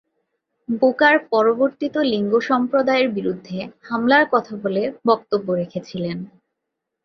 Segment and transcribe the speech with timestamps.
[0.69, 3.57] Booker পরিবর্তিত লিঙ্গ সম্প্রদায়ের বিরুদ্ধে
[3.81, 6.17] হামলার কথা বলে বক্তব্য রেখেছিলেন।